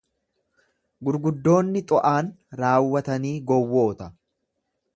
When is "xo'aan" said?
1.91-2.31